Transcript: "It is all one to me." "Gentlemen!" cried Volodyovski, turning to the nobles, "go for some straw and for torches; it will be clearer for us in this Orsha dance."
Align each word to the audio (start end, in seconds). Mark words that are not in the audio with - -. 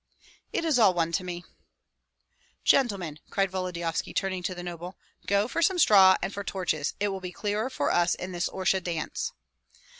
"It 0.51 0.65
is 0.65 0.79
all 0.79 0.95
one 0.95 1.11
to 1.11 1.23
me." 1.23 1.45
"Gentlemen!" 2.63 3.19
cried 3.29 3.51
Volodyovski, 3.51 4.15
turning 4.15 4.41
to 4.41 4.55
the 4.55 4.63
nobles, 4.63 4.95
"go 5.27 5.47
for 5.47 5.61
some 5.61 5.77
straw 5.77 6.17
and 6.23 6.33
for 6.33 6.43
torches; 6.43 6.95
it 6.99 7.09
will 7.09 7.21
be 7.21 7.31
clearer 7.31 7.69
for 7.69 7.91
us 7.91 8.15
in 8.15 8.31
this 8.31 8.49
Orsha 8.49 8.81
dance." 8.83 9.31